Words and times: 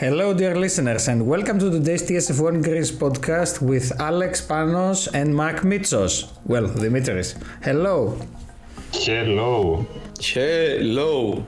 Hello, 0.00 0.32
dear 0.32 0.56
listeners, 0.56 1.08
and 1.08 1.26
welcome 1.26 1.58
to 1.58 1.70
today's 1.70 2.02
TSF1 2.08 2.62
Greece 2.64 2.90
podcast 2.90 3.60
with 3.60 3.92
Alex 4.00 4.40
Panos 4.40 5.06
and 5.12 5.36
Mark 5.36 5.56
Mitsos. 5.60 6.32
Well, 6.46 6.68
Dimitris. 6.68 7.36
Hello. 7.62 8.16
Hello. 8.94 9.84
Hello. 10.18 11.44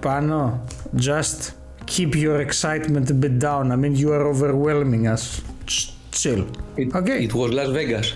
Pano, 0.00 0.60
just 0.94 1.54
keep 1.86 2.14
your 2.14 2.40
excitement 2.40 3.10
a 3.10 3.14
bit 3.14 3.40
down. 3.40 3.72
I 3.72 3.74
mean, 3.74 3.96
you 3.96 4.12
are 4.12 4.24
overwhelming 4.28 5.08
us. 5.08 5.42
Ch- 5.66 5.92
chill. 6.12 6.46
It, 6.76 6.94
okay. 6.94 7.24
It 7.24 7.34
was 7.34 7.52
Las 7.52 7.70
Vegas. 7.70 8.14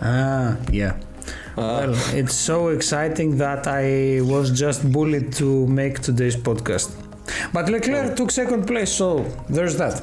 Ah, 0.00 0.56
yeah. 0.72 0.96
Well, 1.54 1.94
it's 2.14 2.34
so 2.34 2.70
exciting 2.70 3.36
that 3.36 3.68
I 3.68 4.22
was 4.22 4.50
just 4.50 4.90
bullied 4.90 5.32
to 5.34 5.68
make 5.68 6.00
today's 6.00 6.34
podcast. 6.34 7.11
But 7.52 7.68
Leclerc 7.68 8.16
took 8.16 8.30
second 8.30 8.66
place, 8.66 8.92
so 8.92 9.24
there's 9.48 9.76
that. 9.76 10.02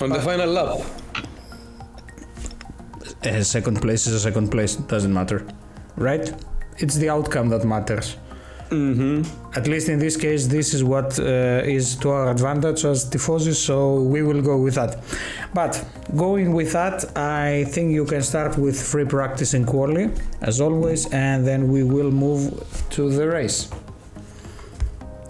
On 0.00 0.10
the 0.10 0.20
final 0.20 0.50
lap. 0.50 0.80
A 3.22 3.42
second 3.44 3.80
place 3.80 4.06
is 4.06 4.14
a 4.14 4.20
second 4.20 4.50
place, 4.50 4.76
doesn't 4.76 5.12
matter. 5.12 5.46
Right? 5.96 6.32
It's 6.78 6.96
the 6.96 7.08
outcome 7.08 7.48
that 7.50 7.64
matters. 7.64 8.16
Mm-hmm. 8.70 9.22
At 9.56 9.68
least 9.68 9.88
in 9.88 9.98
this 9.98 10.16
case, 10.16 10.46
this 10.46 10.74
is 10.74 10.82
what 10.82 11.18
uh, 11.18 11.22
is 11.64 11.96
to 11.96 12.10
our 12.10 12.30
advantage 12.30 12.84
as 12.84 13.08
tifosi, 13.08 13.54
so 13.54 14.02
we 14.02 14.22
will 14.22 14.42
go 14.42 14.56
with 14.58 14.74
that. 14.74 15.02
But 15.52 15.84
going 16.16 16.52
with 16.52 16.72
that, 16.72 17.16
I 17.16 17.64
think 17.68 17.92
you 17.92 18.04
can 18.04 18.22
start 18.22 18.58
with 18.58 18.80
free 18.80 19.04
practice 19.04 19.54
in 19.54 19.64
quali, 19.64 20.10
as 20.40 20.60
always, 20.60 21.06
and 21.12 21.46
then 21.46 21.68
we 21.68 21.84
will 21.84 22.10
move 22.10 22.64
to 22.90 23.10
the 23.10 23.28
race. 23.28 23.70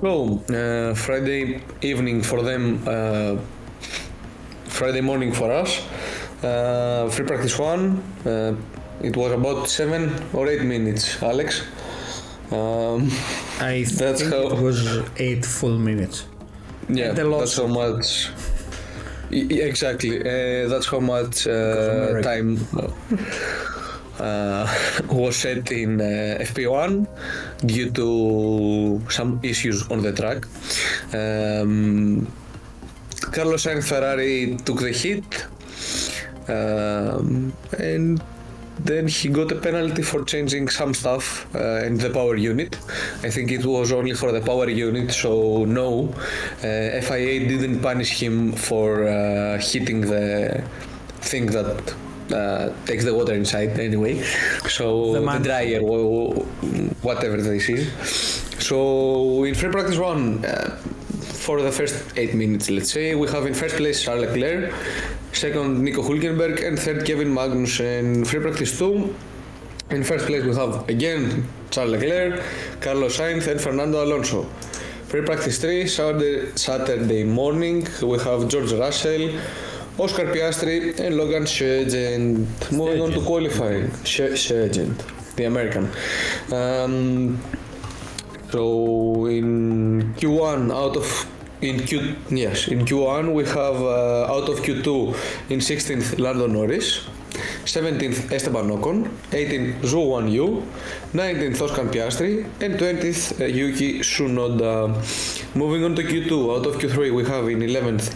So, 0.01 0.43
uh, 0.51 0.95
Friday 0.95 1.61
evening 1.83 2.23
for 2.23 2.43
them, 2.43 2.83
uh, 2.87 3.37
Friday 4.67 5.01
morning 5.01 5.33
for 5.33 5.51
us. 5.51 5.81
Uh, 6.43 7.09
free 7.11 7.25
practice 7.27 7.59
one. 7.59 8.03
Uh, 8.27 8.55
it 9.03 9.17
was 9.17 9.33
about 9.33 9.69
seven 9.69 10.13
or 10.35 10.47
eight 10.49 10.63
minutes, 10.63 11.23
Alex. 11.23 11.63
Um, 12.51 13.11
I 13.61 13.85
That's 13.97 14.21
think 14.21 14.33
how- 14.33 14.49
it 14.57 14.61
was 14.61 14.79
eight 15.19 15.45
full 15.45 15.79
minutes. 15.79 16.27
yeah, 16.89 17.13
that's 17.13 17.57
how 17.57 17.67
much. 17.67 18.29
Exactly, 19.31 20.21
uh, 20.21 20.69
that's 20.69 20.87
how 20.87 21.01
much 21.01 21.47
uh, 21.47 22.21
time 22.23 22.59
was 25.11 25.37
set 25.37 25.71
in 25.73 26.01
uh, 26.01 26.39
FP1 26.41 27.07
due 27.67 27.91
to 27.91 29.03
some 29.11 29.41
issues 29.43 29.89
on 29.91 30.03
the 30.03 30.13
track. 30.13 30.47
Um, 31.13 32.27
Carlos 33.33 33.65
Sainz 33.65 33.89
Ferrari 33.89 34.57
took 34.65 34.81
the 34.81 34.93
hit, 34.93 35.47
um, 36.49 37.53
and 37.79 38.23
then 38.79 39.09
he 39.09 39.29
got 39.29 39.51
a 39.53 39.57
penalty 39.57 40.03
for 40.03 40.25
changing 40.25 40.69
some 40.69 40.95
stuff 40.95 41.47
uh, 41.55 41.85
in 41.85 41.97
the 41.97 42.11
power 42.11 42.37
unit. 42.37 42.77
I 43.23 43.31
think 43.31 43.51
it 43.51 43.65
was 43.65 43.93
only 43.93 44.15
for 44.15 44.33
the 44.33 44.41
power 44.41 44.69
unit, 44.69 45.13
so 45.13 45.65
no, 45.65 46.09
uh, 46.59 47.01
FIA 47.01 47.49
didn't 47.49 47.81
punish 47.81 48.21
him 48.21 48.53
for 48.53 49.09
uh, 49.09 49.59
hitting 49.61 50.01
the 50.03 50.65
thing 51.21 51.47
that 51.47 51.95
uh, 52.33 52.73
takes 52.87 53.05
the 53.05 53.15
water 53.15 53.35
inside 53.35 53.79
anyway. 53.79 54.23
So 54.69 55.13
The 55.13 55.21
the, 55.21 55.39
dryer, 55.39 55.81
or 55.81 56.35
whatever 57.03 57.37
this 57.37 57.69
is. 57.69 57.93
So 58.59 59.45
in 59.45 59.55
free 59.55 59.71
practice 59.71 59.99
one. 59.99 60.45
Uh, 60.45 60.79
for 61.45 61.61
the 61.61 61.71
first 61.71 62.17
eight 62.17 62.33
minutes, 62.35 62.71
let's 62.71 62.91
say, 62.91 63.15
we 63.15 63.29
have 63.29 63.45
in 63.45 63.53
first 63.53 63.77
place 63.77 64.03
Charles 64.03 64.23
Leclerc, 64.23 64.73
second 65.33 65.85
Nico 65.85 66.03
Hulkenberg, 66.03 66.67
and 66.67 66.79
third 66.79 67.05
Kevin 67.05 67.29
Magnussen. 67.29 68.27
Free 68.27 68.41
practice 68.41 68.79
two. 68.79 69.15
In 69.91 70.03
first 70.03 70.25
place, 70.27 70.43
we 70.43 70.55
have 70.55 70.89
again 70.89 71.47
Charles 71.71 71.91
Leclerc, 71.93 72.43
Carlos 72.81 73.19
Sainz, 73.19 73.47
and 73.47 73.61
Fernando 73.61 74.03
Alonso. 74.03 74.45
Free 75.09 75.21
practice 75.23 75.59
three, 75.61 75.87
Saturday, 75.87 76.51
Saturday 76.57 77.25
morning, 77.25 77.87
we 78.03 78.19
have 78.21 78.49
George 78.49 78.73
Russell, 78.73 79.39
Oscar 79.97 80.27
Piastri, 80.27 80.99
and 80.99 81.17
Logan 81.17 81.45
Sargeant. 81.45 82.73
Moving 82.73 83.01
on 83.01 83.13
to 83.13 83.21
qualifying, 83.21 83.91
Sargeant, 84.03 84.99
the 85.37 85.45
American. 85.45 85.89
Um, 86.53 87.39
so 88.51 89.27
in 89.27 90.15
Q1 90.15 90.73
out 90.73 90.97
of 90.97 91.07
in 91.61 91.79
Q 91.81 92.17
yes 92.31 92.69
in 92.69 92.85
Q1 92.85 93.33
we 93.33 93.45
have 93.45 93.79
uh, 93.83 94.35
out 94.35 94.49
of 94.49 94.61
Q2 94.61 95.15
in 95.51 95.59
16th 95.61 96.19
Lando 96.19 96.47
Norris, 96.47 97.07
17th 97.65 98.33
Esteban 98.33 98.69
Ocon, 98.71 99.09
18th 99.31 99.81
Zhou 99.83 100.07
Guanyu, 100.11 100.63
19th 101.15 101.61
Oscar 101.63 101.85
Piastri, 101.85 102.45
and 102.61 102.75
20th 102.79 103.41
uh, 103.41 103.45
Yuki 103.45 104.01
Tsunoda. 104.01 104.91
Moving 105.55 105.85
on 105.85 105.95
to 105.95 106.03
Q2 106.03 106.57
out 106.59 106.67
of 106.67 106.75
Q3 106.77 107.15
we 107.15 107.25
have 107.25 107.49
in 107.49 107.61
11th. 107.61 108.15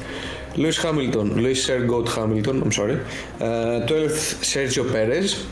Lewis 0.57 0.79
Hamilton, 0.79 1.37
Lewis 1.43 1.65
Sir 1.65 1.87
Goat 1.87 2.09
Hamilton, 2.09 2.63
I'm 2.63 2.73
sorry. 2.73 3.01
Uh, 3.41 3.87
12th 3.87 4.43
Sergio 4.43 4.91
Perez, 4.91 5.47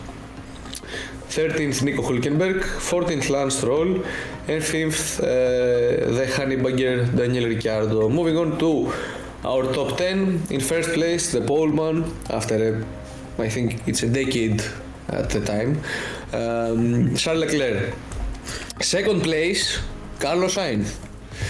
13th 1.29 1.83
Nico 1.83 2.03
Hulkenberg, 2.03 2.63
14th 2.63 3.31
Lance 3.31 3.57
Stroll, 3.57 3.97
and 4.49 4.63
5th 4.63 5.21
uh, 5.21 6.13
the 6.19 6.33
honey 6.37 6.57
bagger 6.57 7.05
Daniel 7.07 7.47
Ricciardo. 7.47 8.09
Moving 8.09 8.37
on 8.39 8.59
to 8.59 8.93
our 9.45 9.73
top 9.73 9.97
10. 9.97 10.43
In 10.51 10.61
first 10.61 10.93
place, 10.95 11.33
the 11.33 11.41
poleman, 11.41 12.05
after 12.31 12.57
a, 12.69 13.43
I 13.43 13.49
think 13.49 13.87
it's 13.87 14.03
a 14.03 14.09
decade 14.09 14.63
at 15.09 15.31
the 15.31 15.41
time, 15.45 15.83
um, 16.33 17.15
Charles 17.17 17.41
Leclerc. 17.45 17.95
Second 18.81 19.23
place, 19.23 19.79
Carlos 20.19 20.55
Sainz. 20.57 20.97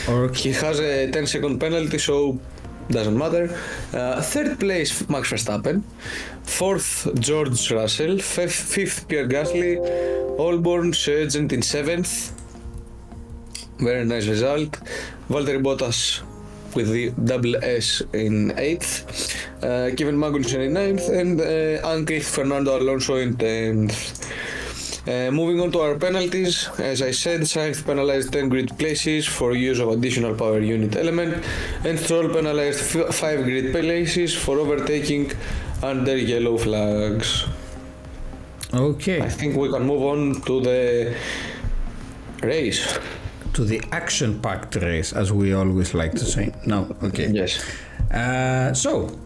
Okay. 0.09 0.51
He 0.51 0.53
has 0.53 0.81
a 0.81 1.11
10 1.11 1.27
second 1.27 1.59
penalty, 1.59 1.99
so 1.99 2.39
doesn't 2.89 3.19
matter. 3.19 3.51
Uh, 3.93 4.21
third 4.23 4.59
place, 4.59 5.09
Max 5.09 5.33
Verstappen. 5.33 5.83
Fourth, 6.45 7.09
George 7.19 7.71
Russell. 7.71 8.19
Fifth, 8.19 8.75
fifth 8.75 9.09
Pierre 9.09 9.29
Gasly. 9.29 9.77
Albon, 10.39 10.93
Sargeant 10.95 11.53
in 11.53 11.63
seventh. 11.63 12.33
Very 13.79 14.05
nice 14.05 14.27
result. 14.27 14.73
Valtteri 15.29 15.63
Bottas 15.63 16.23
with 16.75 16.91
the 16.91 17.11
double 17.25 17.57
S 17.65 18.03
in 18.13 18.53
eighth. 18.59 19.35
Uh, 19.63 19.91
Kevin 19.97 20.17
Magnussen 20.17 20.67
in 20.67 20.75
ninth, 20.75 21.09
and 21.09 21.41
uh, 21.41 21.87
Uncle 21.87 22.21
Fernando 22.21 22.79
Alonso 22.79 23.17
in 23.17 23.37
tenth. 23.37 24.31
Uh, 25.07 25.31
moving 25.31 25.61
on 25.61 25.71
to 25.71 25.79
our 25.81 25.95
penalties, 25.97 26.69
as 26.81 27.01
I 27.01 27.13
said, 27.13 27.43
Sainz 27.43 27.85
penalized 27.87 28.33
10 28.33 28.49
grid 28.49 28.77
places 28.77 29.25
for 29.25 29.53
use 29.55 29.79
of 29.79 29.89
additional 29.91 30.35
power 30.35 30.59
unit 30.59 30.97
element, 30.97 31.45
and 31.85 31.97
Stroll 31.99 32.29
penalized 32.29 32.97
f- 32.97 33.15
5 33.15 33.45
grid 33.45 33.73
places 33.73 34.35
for 34.35 34.59
overtaking 34.59 35.31
under 35.83 36.17
yellow 36.17 36.59
flags. 36.59 37.45
Okay. 38.75 39.21
I 39.23 39.29
think 39.29 39.57
we 39.57 39.71
can 39.71 39.87
move 39.87 40.03
on 40.03 40.41
to 40.43 40.61
the 40.61 41.17
race. 42.43 42.99
To 43.55 43.65
the 43.65 43.81
action 43.93 44.41
packed 44.41 44.75
race, 44.75 45.13
as 45.13 45.33
we 45.33 45.53
always 45.55 45.95
like 45.95 46.13
to 46.13 46.25
say. 46.25 46.53
No, 46.67 46.95
okay. 47.05 47.29
Yes. 47.31 47.65
Uh, 48.13 48.75
so, 48.75 49.17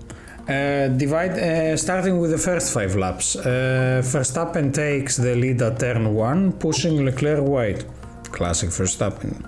uh, 0.48 0.88
divide 0.88 1.32
uh, 1.38 1.76
starting 1.76 2.18
with 2.18 2.30
the 2.30 2.38
first 2.38 2.72
five 2.72 2.96
laps. 2.96 3.36
Uh, 3.36 4.02
Verstappen 4.04 4.72
takes 4.72 5.16
the 5.16 5.34
lead 5.34 5.62
at 5.62 5.78
turn 5.78 6.14
one, 6.14 6.52
pushing 6.52 7.04
Leclerc 7.04 7.42
wide. 7.44 7.84
Classic 8.32 8.70
Verstappen. 8.70 9.44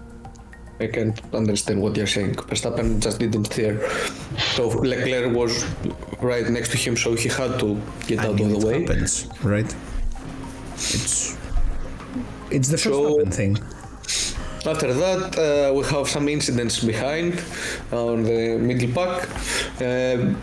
I 0.80 0.86
can't 0.88 1.20
understand 1.32 1.80
what 1.80 1.97
you're 1.97 2.08
saying. 2.08 2.34
Verstappen 2.34 3.00
just 3.00 3.19
didn't 3.20 3.44
steer. 3.47 3.80
So 4.56 4.68
Leclerc 4.68 5.33
was 5.34 5.65
right 6.21 6.48
next 6.48 6.71
to 6.72 6.77
him, 6.77 6.97
so 6.97 7.15
he 7.15 7.28
had 7.28 7.59
to 7.60 7.80
get 8.06 8.18
I 8.21 8.27
out 8.27 8.41
of 8.41 8.48
the 8.60 8.66
way. 8.66 8.80
happens, 8.83 9.28
right? 9.42 9.72
It's 10.74 11.36
it's 12.50 12.68
the 12.68 12.78
So- 12.78 12.91
Verstappen 12.91 13.33
thing. 13.34 13.59
After 14.65 14.94
that, 14.94 15.22
uh, 15.39 15.74
we 15.74 15.83
have 15.86 16.09
some 16.09 16.28
incidents 16.28 16.84
behind 16.84 17.42
on 17.91 18.22
the 18.22 18.56
middle 18.59 18.92
pack. 18.94 19.28
Uh, 19.80 20.34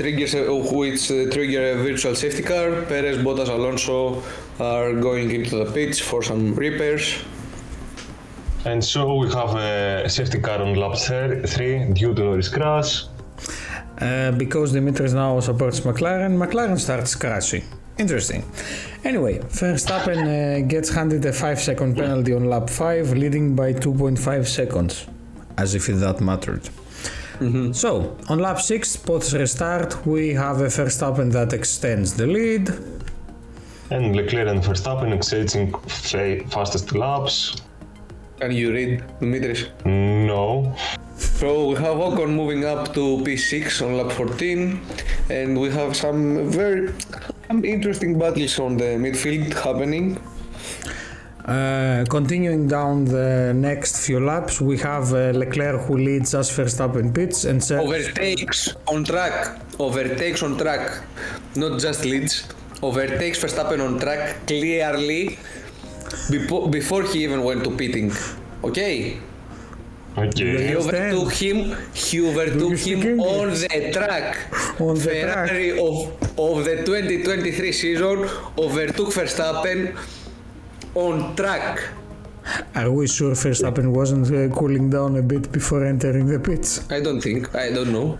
triggers 0.00 0.34
uh, 0.34 0.44
which 0.72 1.10
uh, 1.10 1.30
trigger 1.30 1.72
a 1.72 1.76
virtual 1.76 2.14
safety 2.14 2.42
car. 2.42 2.82
Perez, 2.90 3.18
Bottas, 3.18 3.48
Alonso 3.48 4.22
are 4.58 4.92
going 4.94 5.30
into 5.30 5.56
the 5.62 5.70
pits 5.72 5.98
for 5.98 6.22
some 6.22 6.54
repairs. 6.54 7.22
And 8.64 8.82
so 8.84 9.14
we 9.16 9.28
have 9.32 9.54
a 9.56 10.08
safety 10.08 10.40
car 10.40 10.60
on 10.62 10.74
lap 10.74 10.96
thir- 10.98 11.42
3 11.46 11.92
due 11.92 12.14
to 12.14 12.22
Norris 12.22 12.48
crash. 12.48 13.04
Uh, 14.00 14.32
because 14.32 14.72
Dimitris 14.74 15.12
now 15.14 15.40
supports 15.40 15.80
McLaren, 15.80 16.36
McLaren 16.42 16.78
starts 16.78 17.14
crashing. 17.14 17.64
Interesting. 17.98 18.42
Anyway, 19.04 19.38
Verstappen 19.38 20.20
uh, 20.24 20.66
gets 20.66 20.88
handed 20.88 21.24
a 21.26 21.32
5 21.32 21.60
second 21.60 21.96
penalty 21.96 22.32
on 22.32 22.48
lap 22.48 22.70
5, 22.70 23.12
leading 23.12 23.54
by 23.54 23.74
2.5 23.74 24.46
seconds. 24.46 25.06
As 25.58 25.74
if 25.74 25.86
that 25.86 26.20
mattered. 26.22 26.70
Mm-hmm. 27.40 27.72
So, 27.72 28.16
on 28.28 28.38
lap 28.38 28.60
6, 28.60 28.96
post 28.96 29.32
restart, 29.32 30.06
we 30.06 30.34
have 30.34 30.60
a 30.60 30.66
Verstappen 30.66 31.32
that 31.32 31.54
extends 31.54 32.14
the 32.14 32.26
lead. 32.26 32.68
And 33.90 34.14
Leclerc 34.14 34.46
and 34.48 34.62
Verstappen 34.62 35.12
exchanging 35.14 35.72
fa- 35.88 36.44
fastest 36.50 36.92
laps. 36.94 37.56
Can 38.38 38.52
you 38.52 38.72
read, 38.72 39.02
Dimitris? 39.20 39.68
No. 39.86 40.76
So 41.16 41.68
we 41.68 41.76
have 41.76 41.96
Ocon 41.96 42.34
moving 42.34 42.66
up 42.66 42.92
to 42.94 43.18
P6 43.24 43.86
on 43.86 43.96
lap 43.96 44.12
14, 44.12 44.80
and 45.30 45.58
we 45.58 45.70
have 45.70 45.96
some 45.96 46.50
very 46.50 46.92
some 47.46 47.64
interesting 47.64 48.18
battles 48.18 48.58
on 48.58 48.76
the 48.76 48.96
midfield 49.00 49.52
happening. 49.54 50.20
Uh, 51.44 52.04
continuing 52.10 52.68
down 52.68 53.04
the 53.06 53.52
next 53.54 54.04
few 54.06 54.20
laps, 54.20 54.60
we 54.60 54.76
have 54.78 55.12
uh, 55.14 55.32
Leclerc 55.34 55.80
who 55.82 55.96
leads 55.96 56.34
us 56.34 56.54
first 56.54 56.80
up 56.80 56.96
in 56.96 57.12
pits 57.12 57.44
and 57.44 57.62
Ser- 57.64 57.80
Overtakes 57.80 58.74
on 58.86 59.04
track, 59.04 59.58
overtakes 59.78 60.42
on 60.42 60.58
track, 60.58 61.02
not 61.56 61.80
just 61.80 62.04
leads. 62.04 62.46
Overtakes 62.82 63.38
first 63.38 63.58
up 63.58 63.68
Verstappen 63.68 63.80
on 63.86 63.98
track 63.98 64.46
clearly 64.46 65.38
bepo- 66.28 66.70
before 66.70 67.02
he 67.04 67.24
even 67.24 67.42
went 67.42 67.64
to 67.64 67.70
pitting. 67.70 68.12
Okay, 68.62 69.18
Okay. 70.18 70.66
he 70.68 70.76
overtook 70.76 71.32
him. 71.32 71.76
He 71.94 72.20
overtook 72.20 72.76
him 72.78 73.20
on 73.20 73.50
the 73.50 73.90
track. 73.92 74.36
On 74.80 74.94
the 74.94 75.00
Ferrari 75.00 75.70
of 75.72 76.10
of 76.38 76.64
the 76.64 76.82
2023 76.84 77.72
season 77.72 78.28
overtook 78.58 79.08
Verstappen 79.12 79.94
on 81.00 81.34
track. 81.36 81.80
Are 82.74 82.90
we 82.90 83.06
sure 83.06 83.32
Verstappen 83.32 83.92
wasn't 83.92 84.26
uh, 84.30 84.54
cooling 84.54 84.90
down 84.90 85.16
a 85.16 85.22
bit 85.22 85.50
before 85.52 85.84
entering 85.84 86.26
the 86.26 86.38
pits? 86.38 86.90
I 86.90 87.00
don't 87.00 87.20
think. 87.20 87.54
I 87.54 87.70
don't 87.70 87.92
know. 87.92 88.18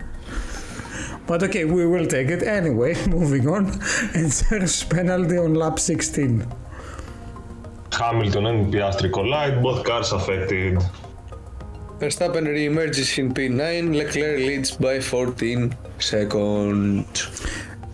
But 1.27 1.43
okay, 1.43 1.65
we 1.65 1.85
will 1.85 2.07
take 2.07 2.29
it 2.29 2.43
anyway. 2.43 2.93
Moving 3.07 3.47
on, 3.47 3.65
and 4.13 4.31
there's 4.49 4.83
penalty 4.83 5.37
on 5.37 5.53
lap 5.53 5.79
16. 5.79 6.45
Hamilton 7.93 8.45
and 8.47 8.73
Piastri 8.73 9.11
collide, 9.11 9.61
both 9.61 9.85
cars 9.85 10.11
affected. 10.11 10.79
Verstappen 11.99 12.47
re-emerges 12.47 13.17
in 13.19 13.31
P9. 13.31 13.95
Leclerc 13.95 14.39
leads 14.39 14.71
by 14.71 14.99
14 14.99 15.75
seconds. 15.99 17.27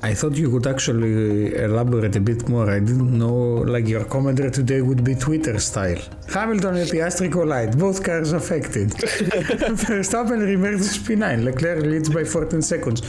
I 0.04 0.14
thought 0.14 0.36
you 0.38 0.52
could 0.52 0.68
actually 0.68 1.56
elaborate 1.56 2.16
a 2.16 2.20
bit 2.20 2.48
more. 2.48 2.70
I 2.70 2.80
didn't 2.80 3.18
know, 3.18 3.34
like, 3.74 3.88
your 3.88 4.06
commentary 4.06 4.52
today 4.52 4.82
would 4.82 5.04
be 5.04 5.16
Twitter 5.16 5.58
style. 5.60 5.98
Hamilton 6.32 6.78
and 6.78 6.90
Piastri 6.90 7.32
collide, 7.32 7.80
both 7.80 8.04
cars 8.04 8.32
affected. 8.32 8.90
Verstappen 8.92 10.46
remerges 10.46 11.00
P9, 11.00 11.44
Leclerc 11.44 11.84
leads 11.84 12.10
by 12.10 12.24
14 12.24 12.62
seconds. 12.62 13.02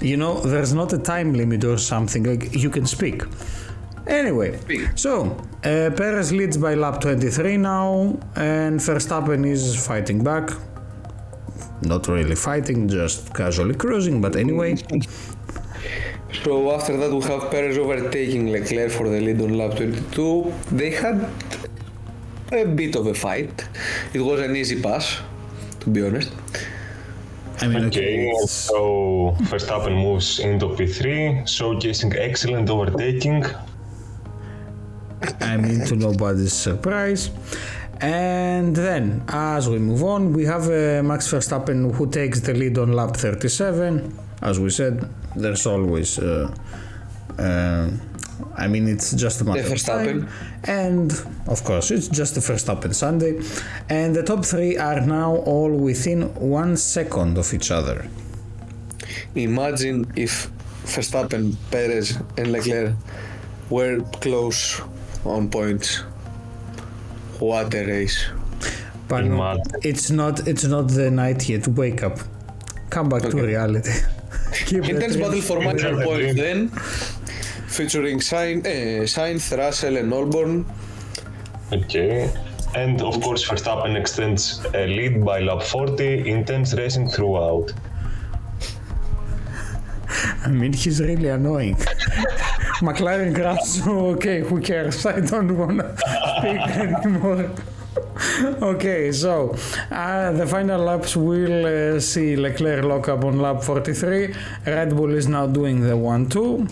You 0.00 0.16
know, 0.16 0.40
there's 0.40 0.72
not 0.72 0.92
a 0.92 0.98
time 0.98 1.34
limit 1.34 1.64
or 1.64 1.76
something, 1.76 2.22
like, 2.22 2.54
you 2.54 2.70
can 2.70 2.86
speak. 2.86 3.24
Anyway, 4.06 4.58
so 4.94 5.30
uh, 5.64 5.90
Perez 5.96 6.32
leads 6.32 6.56
by 6.56 6.74
lap 6.74 7.00
23 7.00 7.56
now, 7.56 8.16
and 8.36 8.78
Verstappen 8.78 9.44
is 9.44 9.84
fighting 9.84 10.22
back. 10.22 10.50
Not 11.82 12.06
really 12.06 12.36
fighting, 12.36 12.88
just 12.88 13.34
casually 13.34 13.74
cruising, 13.74 14.20
but 14.20 14.36
anyway. 14.36 14.76
So 16.44 16.72
after 16.72 16.96
that 16.96 17.10
we 17.12 17.22
have 17.24 17.50
Perez 17.50 17.78
overtaking 17.78 18.50
Leclerc 18.50 18.90
for 18.90 19.08
the 19.08 19.20
lead 19.20 19.40
on 19.40 19.56
lap 19.58 19.76
22. 19.76 20.52
They 20.72 20.90
had 20.90 21.28
a 22.52 22.64
bit 22.64 22.96
of 22.96 23.06
a 23.06 23.14
fight. 23.14 23.68
It 24.12 24.20
was 24.20 24.40
an 24.40 24.56
easy 24.56 24.80
pass, 24.82 25.18
to 25.80 25.90
be 25.90 26.04
honest. 26.06 26.32
I 27.60 27.68
mean, 27.68 27.84
Okay, 27.86 28.28
it's- 28.30 28.50
so 28.50 29.36
Verstappen 29.42 29.94
moves 30.02 30.40
into 30.40 30.66
P3, 30.76 31.42
showcasing 31.44 32.16
excellent 32.18 32.68
overtaking. 32.70 33.44
I 35.40 35.56
mean, 35.56 35.84
to 35.86 35.94
nobody's 35.94 36.52
surprise. 36.52 37.30
And 38.00 38.74
then, 38.74 39.22
as 39.28 39.68
we 39.68 39.78
move 39.78 40.02
on, 40.02 40.32
we 40.32 40.44
have 40.46 40.64
uh, 40.66 41.02
Max 41.04 41.30
Verstappen 41.30 41.94
who 41.94 42.08
takes 42.10 42.40
the 42.40 42.52
lead 42.54 42.76
on 42.78 42.92
lap 42.92 43.16
37. 43.16 44.12
As 44.42 44.58
we 44.58 44.70
said, 44.70 45.08
there's 45.36 45.66
always. 45.66 46.18
Uh, 46.18 46.54
uh, 47.38 47.90
I 48.56 48.66
mean, 48.66 48.88
it's 48.88 49.12
just 49.12 49.40
a 49.40 49.44
matter 49.44 49.72
of 49.72 49.82
time. 49.82 50.28
And 50.64 51.12
of 51.46 51.62
course, 51.64 51.90
it's 51.90 52.08
just 52.08 52.34
the 52.34 52.40
Verstappen 52.40 52.94
Sunday. 52.94 53.40
And 53.88 54.14
the 54.14 54.22
top 54.22 54.44
three 54.44 54.76
are 54.76 55.00
now 55.00 55.36
all 55.36 55.70
within 55.70 56.34
one 56.34 56.76
second 56.76 57.38
of 57.38 57.54
each 57.54 57.70
other. 57.70 58.06
Imagine 59.34 60.10
if 60.16 60.50
Verstappen, 60.84 61.56
Perez, 61.70 62.18
and 62.36 62.52
Leclerc 62.52 62.94
were 63.70 64.00
close 64.20 64.82
on 65.24 65.48
points. 65.48 65.98
What 67.38 67.74
a 67.74 67.86
race. 67.86 68.26
But 69.08 69.24
Imagine. 69.24 69.62
it's 69.82 70.10
not. 70.10 70.46
It's 70.48 70.64
not 70.64 70.88
the 70.88 71.10
night 71.10 71.48
yet. 71.48 71.68
Wake 71.68 72.02
up. 72.02 72.18
Come 72.90 73.08
back 73.08 73.22
to 73.22 73.36
reality. 73.36 73.92
Keep 74.66 74.84
the 74.84 74.90
Intense 74.90 75.16
battle 75.16 75.40
for 75.40 75.60
minor 75.60 75.98
Yeah. 75.98 76.04
points 76.04 76.34
then, 76.36 76.68
featuring 77.68 78.20
Sain, 78.20 78.60
uh, 78.60 79.04
Sainz, 79.06 79.56
Russell, 79.56 79.96
and 79.96 80.12
Albon. 80.12 80.64
Okay. 81.72 82.30
And 82.74 83.00
of 83.02 83.20
course, 83.20 83.44
Verstappen 83.48 83.96
extends 83.96 84.60
a 84.74 84.86
lead 84.86 85.24
by 85.24 85.40
lap 85.40 85.62
40, 85.62 86.28
intense 86.30 86.72
racing 86.74 87.08
throughout. 87.10 87.72
I 90.44 90.48
mean, 90.48 90.72
he's 90.72 91.00
really 91.00 91.28
annoying. 91.28 91.76
McLaren 92.82 93.34
crash, 93.34 93.62
so 93.64 94.06
okay, 94.14 94.40
who 94.40 94.60
cares? 94.60 95.06
I 95.06 95.20
don't 95.20 95.56
wanna 95.56 95.96
speak 95.96 96.60
anymore. 97.04 97.50
okay, 98.62 99.12
so 99.12 99.54
uh, 99.90 100.32
the 100.32 100.46
final 100.46 100.80
laps 100.80 101.16
will 101.16 101.66
uh, 101.96 102.00
see 102.00 102.36
Leclerc 102.36 102.84
lock 102.84 103.08
up 103.08 103.24
on 103.24 103.40
lap 103.40 103.62
43. 103.62 104.34
Red 104.66 104.90
Bull 104.96 105.14
is 105.14 105.28
now 105.28 105.46
doing 105.46 105.80
the 105.80 105.96
1 105.96 106.28
2. 106.28 106.66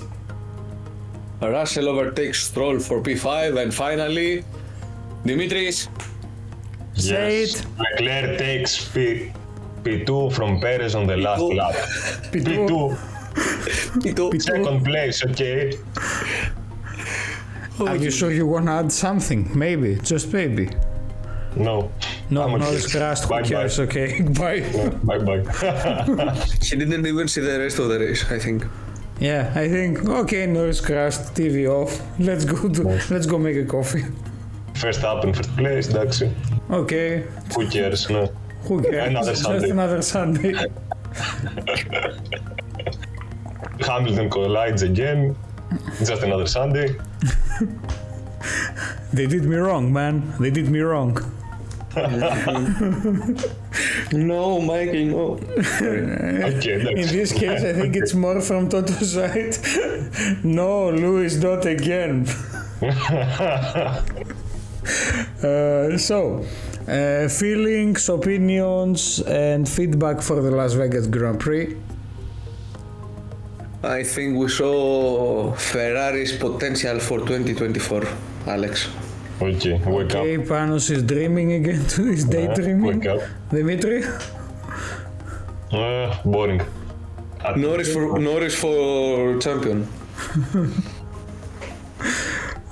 Russell 1.43 1.89
overtakes 1.89 2.45
Stroll 2.45 2.79
for 2.79 3.01
P5, 3.01 3.62
and 3.62 3.75
finally, 3.75 4.45
Dimitris. 5.25 5.89
Say 6.95 7.41
yes. 7.41 7.67
Leclerc 7.79 8.39
takes 8.39 8.89
P, 8.89 9.33
P2 9.83 10.33
from 10.33 10.61
Perez 10.61 10.95
on 10.95 11.06
the 11.06 11.17
last 11.17 11.41
P2. 11.41 11.56
lap. 11.56 11.75
P2. 12.32 12.96
P2. 14.03 14.31
P2. 14.31 14.43
Second 14.43 14.84
place, 14.84 15.25
okay. 15.25 15.73
Are 17.81 17.96
you 17.96 18.11
sure 18.11 18.31
you 18.31 18.46
wanna 18.46 18.73
add 18.81 18.93
something? 18.93 19.51
Maybe, 19.58 19.96
just 19.96 20.32
maybe. 20.32 20.69
No. 21.56 21.90
No, 22.30 22.42
I'm 22.44 22.54
okay. 22.56 22.64
Norris 22.66 22.92
crashed, 22.92 23.24
who 23.24 23.30
Bye-bye. 23.30 23.47
cares? 23.47 23.80
Okay, 23.80 24.21
bye. 24.21 24.62
Bye 25.04 25.19
bye. 25.19 25.42
He 26.62 26.76
didn't 26.76 27.06
even 27.06 27.28
see 27.28 27.42
the 27.42 27.59
rest 27.59 27.80
of 27.80 27.88
the 27.90 28.00
race, 28.00 28.26
I 28.30 28.40
think. 28.40 28.66
Yeah, 29.19 29.52
I 29.56 29.69
think 29.69 30.04
okay, 30.09 30.45
Norris 30.47 30.81
crashed, 30.81 31.33
TV 31.33 31.68
off. 31.69 32.02
Let's 32.19 32.44
go 32.44 32.68
to, 32.68 32.83
let's 33.09 33.26
go 33.26 33.38
make 33.38 33.56
a 33.56 33.64
coffee. 33.66 34.04
First 34.74 35.04
up 35.06 35.24
in 35.24 35.33
first 35.33 35.56
place, 35.56 35.88
εντάξει. 35.88 36.30
Okay, 36.69 37.24
Who 37.56 37.68
cares, 37.69 38.09
no. 38.09 38.28
who 38.68 38.81
cares? 38.81 39.07
Another 39.07 39.31
Just 39.31 39.44
Sunday. 39.44 39.69
another 39.69 40.02
Sunday. 40.02 40.54
Hamilton 43.81 44.30
collides 44.30 44.81
again. 44.81 45.35
Just 46.04 46.24
another 46.24 46.47
Sunday. 46.47 46.95
They 49.14 49.28
did 49.28 49.45
me 49.45 49.56
wrong, 49.56 49.94
man. 49.94 50.33
They 50.40 50.50
did 50.52 50.69
me 50.69 50.80
wrong. 50.81 51.18
no, 54.13 54.61
Mikey, 54.61 55.06
no. 55.06 55.37
In 55.39 57.09
this 57.09 57.32
case, 57.32 57.65
I 57.65 57.73
think 57.73 57.97
it's 57.97 58.15
more 58.15 58.41
from 58.41 58.69
Toto's 58.69 59.13
side. 59.15 59.56
no, 60.44 60.91
Lewis, 60.91 61.37
not 61.37 61.67
again. 61.67 62.27
Uh, 65.43 65.97
so, 65.97 66.44
uh, 66.89 67.29
feelings, 67.29 68.09
opinions, 68.09 69.20
and 69.20 69.69
feedback 69.69 70.20
for 70.20 70.41
the 70.41 70.51
Las 70.51 70.73
Vegas 70.75 71.06
Grand 71.06 71.39
Prix. 71.39 71.77
I 73.82 74.03
think 74.03 74.37
we 74.37 74.49
saw 74.49 75.53
Ferrari's 75.55 76.37
potential 76.37 76.99
for 76.99 77.19
2024, 77.20 78.03
Alex. 78.47 78.89
Okay, 79.43 79.81
wake 79.87 80.15
Okay, 80.15 80.37
up. 80.37 80.44
Panos 80.44 80.91
is 80.91 81.03
dreaming 81.03 81.53
again. 81.53 81.81
He's 81.97 82.25
daydreaming. 82.25 83.01
Wake 83.01 83.06
up. 83.06 83.20
Dimitri? 83.51 84.05
Uh, 85.73 86.20
boring. 86.25 86.61
At- 87.44 87.56
Norris 87.56 87.93
for 87.93 88.19
Norris 88.19 88.55
for 88.55 89.39
champion. 89.39 89.87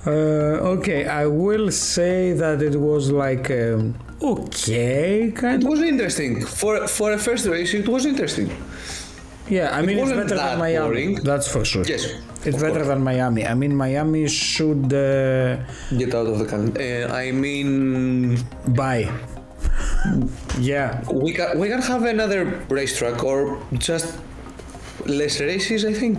Uh, 0.06 0.10
okay, 0.76 1.06
I 1.06 1.26
will 1.26 1.70
say 1.70 2.32
that 2.32 2.62
it 2.62 2.76
was 2.76 3.10
like 3.10 3.50
um, 3.50 3.94
okay, 4.22 5.30
kind 5.34 5.62
It 5.62 5.66
of. 5.66 5.70
was 5.70 5.82
interesting 5.82 6.46
for 6.46 6.86
for 6.86 7.12
a 7.12 7.18
first 7.18 7.44
race. 7.46 7.74
It 7.74 7.86
was 7.88 8.06
interesting. 8.06 8.48
Yeah, 9.50 9.76
I 9.78 9.80
mean 9.82 9.98
it's 9.98 10.10
better 10.12 10.36
that 10.36 10.50
than 10.50 10.58
Miami. 10.58 10.86
boring. 10.88 11.14
That's 11.24 11.48
for 11.50 11.64
sure. 11.64 11.84
Yes, 11.84 12.04
It's 12.44 12.56
better 12.60 12.80
course. 12.84 12.88
than 12.88 13.02
Miami. 13.02 13.42
I 13.46 13.54
mean, 13.54 13.74
Miami 13.74 14.28
should 14.28 14.92
uh, 14.92 15.56
Get 16.02 16.14
out 16.14 16.26
of 16.32 16.38
the 16.38 16.46
country. 16.54 17.04
Uh, 17.04 17.14
I 17.24 17.32
mean, 17.32 18.38
buy. 18.80 19.00
yeah, 20.58 21.02
we 21.10 21.32
can 21.32 21.58
we 21.58 21.68
can 21.68 21.82
have 21.82 22.02
another 22.04 22.44
racetrack 22.68 23.24
or 23.24 23.58
just 23.88 24.08
less 25.06 25.40
races. 25.40 25.84
I 25.84 25.92
think 25.92 26.16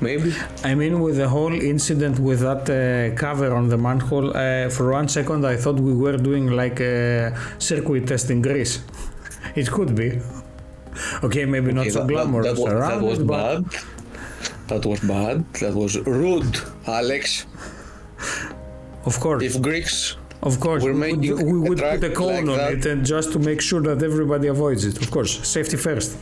maybe. 0.00 0.32
I 0.64 0.74
mean, 0.74 1.00
with 1.00 1.16
the 1.16 1.28
whole 1.28 1.52
incident 1.74 2.18
with 2.18 2.40
that 2.40 2.64
uh, 2.70 3.14
cover 3.16 3.52
on 3.54 3.68
the 3.68 3.76
manhole, 3.78 4.28
uh, 4.36 4.68
for 4.70 4.92
one 4.92 5.08
second 5.08 5.44
I 5.44 5.56
thought 5.56 5.78
we 5.80 5.94
were 6.04 6.16
doing 6.16 6.46
like 6.62 6.80
a 6.80 7.34
circuit 7.58 8.06
test 8.06 8.30
in 8.30 8.40
Greece. 8.42 8.82
It 9.56 9.68
could 9.70 9.94
be. 9.94 10.20
Okay, 11.26 11.44
maybe 11.46 11.72
not 11.72 11.82
Okay, 11.82 11.90
so 11.90 11.98
that- 12.00 12.06
that- 12.08 12.12
glamorous 12.12 12.46
that, 12.46 12.58
was, 12.62 12.72
around 12.72 13.00
that 13.02 13.06
was 13.10 13.18
but 13.18 13.62
bad. 13.62 13.64
That 14.68 14.86
was 14.86 15.00
bad. 15.00 15.36
That 15.62 15.74
was 15.74 15.92
rude, 16.06 16.56
Alex. 16.86 17.46
of 19.04 19.18
course, 19.20 19.42
If 19.42 19.60
Greeks, 19.60 20.16
of 20.42 20.60
course, 20.60 20.82
we're 20.84 20.92
we 20.92 21.12
would, 21.12 21.42
we 21.52 21.58
would 21.68 21.78
put 21.78 22.04
a 22.04 22.10
cone 22.10 22.46
like 22.46 22.52
on 22.52 22.58
that- 22.58 22.72
it 22.72 22.86
and 22.86 23.04
just 23.04 23.32
to 23.32 23.38
make 23.38 23.60
sure 23.60 23.82
that 23.82 24.02
everybody 24.02 24.46
avoids 24.48 24.84
it. 24.84 25.00
Of 25.02 25.10
course, 25.10 25.32
safety 25.56 25.76
first. 25.76 26.16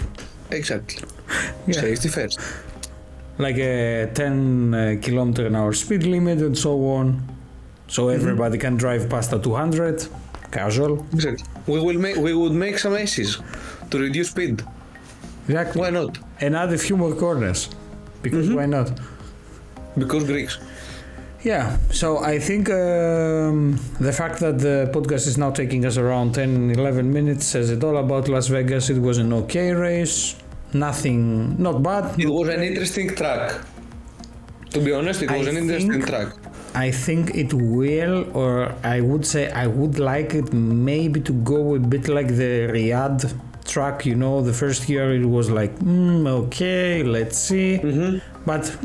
exactly. 0.51 0.99
Yeah. 1.67 1.81
Safety 1.81 2.09
first. 2.09 2.39
like 3.47 3.59
a 3.59 4.11
10 4.15 4.75
uh, 4.75 4.97
kilometer 5.01 5.47
an 5.47 5.55
hour 5.55 5.73
speed 5.73 6.03
limit 6.03 6.39
and 6.49 6.57
so 6.59 6.73
on 6.97 7.07
so 7.87 8.01
Mm-hmm. 8.07 8.21
everybody 8.21 8.59
can 8.59 8.75
drive 8.77 9.09
past 9.09 9.33
a 9.33 9.39
200 9.39 10.07
casual 10.51 10.93
Exactly. 11.13 11.45
We 11.73 11.79
will 11.87 11.99
make 12.07 12.17
we 12.17 12.35
would 12.41 12.53
make 12.65 12.77
some 12.85 12.95
aces 12.97 13.31
to 13.91 13.99
reduce 13.99 14.29
speed. 14.31 14.63
exactly 15.47 15.81
Why 15.81 15.91
not? 15.91 16.19
and 16.41 16.55
add 16.57 16.73
a 16.73 16.79
few 16.79 16.97
more 16.97 17.15
corners 17.15 17.61
because 18.23 18.47
Mm-hmm. 18.47 18.57
why 18.59 18.67
not 18.67 18.89
Because 19.97 20.25
Greeks. 20.25 20.55
yeah 21.53 21.65
so 22.01 22.09
i 22.35 22.39
think 22.49 22.65
um, 22.71 23.79
the 24.09 24.13
fact 24.21 24.37
that 24.45 24.57
the 24.67 24.77
podcast 24.97 25.25
is 25.31 25.37
now 25.45 25.51
taking 25.63 25.85
us 25.89 25.97
around 25.97 26.29
10 26.35 26.71
11 26.73 27.13
minutes 27.19 27.45
says 27.53 27.71
it 27.71 27.83
all 27.87 27.97
about 27.97 28.29
las 28.29 28.47
vegas 28.49 28.91
it 28.91 29.01
was 29.09 29.17
an 29.19 29.33
okay 29.41 29.71
race 29.73 30.17
nothing 30.87 31.21
not 31.67 31.77
bad 31.83 32.05
It 32.21 32.29
was 32.29 32.49
an 32.49 32.63
interesting 32.63 33.09
track. 33.21 33.45
To 34.75 34.81
be 34.87 34.93
honest, 34.93 35.23
it 35.23 35.31
I 35.31 35.39
was 35.39 35.47
an 35.49 35.57
interesting 35.57 35.93
think- 35.93 36.07
track. 36.11 36.29
I 36.87 36.91
think 37.07 37.35
it 37.43 37.51
will, 37.55 38.17
or 38.37 38.55
I 38.85 39.01
would 39.01 39.25
say 39.33 39.43
I 39.65 39.67
would 39.67 39.97
like 40.13 40.31
it 40.41 40.53
maybe 40.53 41.19
to 41.29 41.33
go 41.33 41.75
a 41.75 41.79
bit 41.95 42.05
like 42.17 42.29
the 42.43 42.53
Riyadh 42.77 43.21
track. 43.69 44.05
You 44.07 44.15
know, 44.17 44.41
the 44.41 44.53
first 44.53 44.89
year 44.89 45.15
it 45.15 45.25
was 45.27 45.51
like, 45.51 45.75
mm, 45.79 46.27
okay, 46.27 47.03
let's 47.03 47.39
see. 47.39 48.21
But 48.47 48.77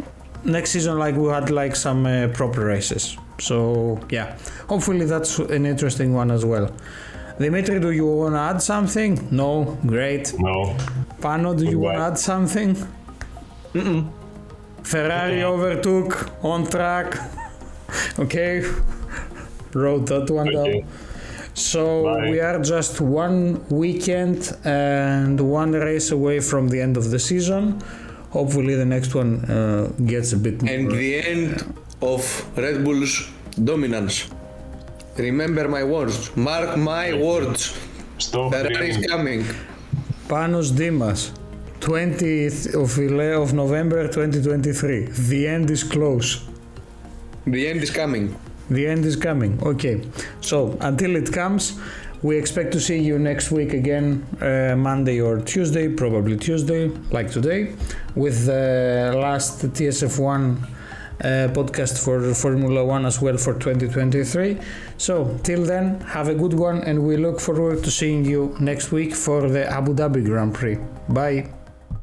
next 0.43 0.71
season, 0.71 0.99
like 0.99 1.15
we 1.15 1.29
had 1.29 1.49
like 1.49 1.75
some 1.75 2.05
uh, 2.05 2.27
proper 2.33 2.65
races. 2.65 3.17
So 3.39 3.99
yeah, 4.09 4.37
hopefully 4.69 5.05
that's 5.05 5.39
an 5.39 5.65
interesting 5.65 6.13
one 6.13 6.29
as 6.31 6.45
well. 6.45 6.69
Dimitri, 7.39 7.79
do 7.79 7.89
you 7.91 8.05
want 8.05 8.35
to 8.35 8.39
add 8.39 8.61
something? 8.61 9.27
No, 9.31 9.77
great. 9.87 10.33
No. 10.39 10.75
Pano, 11.19 11.57
do 11.57 11.65
you 11.65 11.79
want 11.79 11.97
to 11.97 12.03
add 12.03 12.17
something? 12.19 12.75
Ferrari 14.83 15.43
overtook 15.43 16.29
on 16.43 16.65
track. 16.67 17.17
okay, 18.19 18.63
wrote 19.73 20.05
that 20.07 20.29
one 20.29 20.49
Okay. 20.55 20.81
down. 20.81 20.89
So 21.53 22.03
Bye. 22.05 22.31
we 22.31 22.39
are 22.39 22.59
just 22.59 22.99
one 22.99 23.63
weekend 23.69 24.55
and 24.63 25.39
one 25.39 25.71
race 25.71 26.11
away 26.11 26.39
from 26.39 26.67
the 26.67 26.81
end 26.81 26.97
of 26.97 27.11
the 27.11 27.19
season. 27.19 27.81
Hopefully, 28.31 28.75
the 28.75 28.85
next 28.85 29.13
one 29.13 29.45
uh, 29.45 29.91
gets 30.05 30.33
a 30.33 30.37
bit 30.37 30.61
more. 30.61 30.73
And 30.73 30.91
the 30.91 31.15
end 31.17 31.75
of 32.01 32.23
Red 32.57 32.83
Bull's 32.83 33.29
dominance. 33.63 34.29
Remember 35.17 35.67
my 35.67 35.83
words. 35.83 36.35
Mark 36.35 36.75
my 36.77 37.13
words. 37.13 37.77
Stop 38.17 38.51
Ferrari 38.51 38.89
is 38.89 39.05
coming. 39.05 39.45
Panos 40.27 40.75
Dimas, 40.75 41.31
20th 41.79 42.73
of, 42.73 42.97
of 43.43 43.53
November 43.53 44.07
2023. 44.07 45.05
The 45.29 45.47
end 45.47 45.69
is 45.69 45.83
close. 45.83 46.47
The 47.45 47.67
end 47.67 47.83
is 47.83 47.91
coming. 47.91 48.35
The 48.73 48.87
end 48.87 49.05
is 49.05 49.15
coming. 49.15 49.59
Okay. 49.63 50.01
So 50.41 50.77
until 50.81 51.15
it 51.15 51.31
comes, 51.31 51.79
we 52.23 52.37
expect 52.37 52.71
to 52.73 52.79
see 52.79 52.99
you 52.99 53.19
next 53.19 53.51
week 53.51 53.73
again, 53.73 54.25
uh, 54.41 54.75
Monday 54.77 55.19
or 55.19 55.41
Tuesday, 55.41 55.89
probably 55.89 56.37
Tuesday, 56.37 56.87
like 57.11 57.29
today, 57.29 57.75
with 58.15 58.45
the 58.45 59.13
last 59.15 59.61
TSF1 59.61 60.63
uh, 61.21 61.27
podcast 61.53 62.03
for 62.03 62.33
Formula 62.33 62.83
One 62.83 63.05
as 63.05 63.21
well 63.21 63.37
for 63.37 63.53
2023. 63.53 64.57
So 64.97 65.37
till 65.43 65.63
then, 65.63 65.99
have 66.01 66.29
a 66.29 66.35
good 66.35 66.53
one, 66.53 66.81
and 66.83 67.05
we 67.05 67.17
look 67.17 67.39
forward 67.39 67.83
to 67.83 67.91
seeing 67.91 68.23
you 68.25 68.55
next 68.59 68.91
week 68.91 69.13
for 69.13 69.49
the 69.49 69.69
Abu 69.69 69.93
Dhabi 69.93 70.23
Grand 70.25 70.53
Prix. 70.53 70.77
Bye. 71.09 71.62